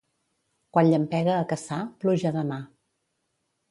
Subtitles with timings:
[0.77, 2.63] Quan llampega a Cassà, pluja demà.